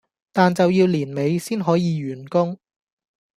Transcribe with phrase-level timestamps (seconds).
[0.33, 2.57] 但就要年尾先可以完工